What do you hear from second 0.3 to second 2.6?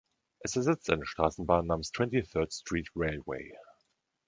Es ersetzt eine Straßenbahn namens Twenty-third